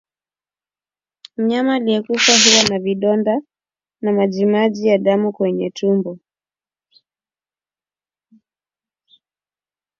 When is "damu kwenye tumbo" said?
4.97-6.17